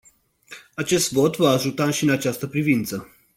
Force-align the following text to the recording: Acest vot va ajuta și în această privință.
Acest 0.75 1.11
vot 1.11 1.35
va 1.37 1.49
ajuta 1.49 1.89
și 1.91 2.03
în 2.03 2.09
această 2.09 2.47
privință. 2.47 3.13